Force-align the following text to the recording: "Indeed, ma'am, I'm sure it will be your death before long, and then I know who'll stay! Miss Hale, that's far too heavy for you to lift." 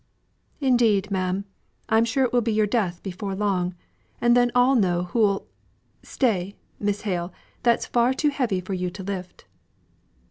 "Indeed, 0.59 1.11
ma'am, 1.11 1.45
I'm 1.87 2.05
sure 2.05 2.23
it 2.23 2.33
will 2.33 2.41
be 2.41 2.51
your 2.51 2.65
death 2.65 3.03
before 3.03 3.35
long, 3.35 3.75
and 4.19 4.35
then 4.35 4.51
I 4.55 4.73
know 4.73 5.03
who'll 5.03 5.45
stay! 6.01 6.55
Miss 6.79 7.01
Hale, 7.01 7.31
that's 7.61 7.85
far 7.85 8.11
too 8.15 8.29
heavy 8.29 8.61
for 8.61 8.73
you 8.73 8.89
to 8.89 9.03
lift." 9.03 9.45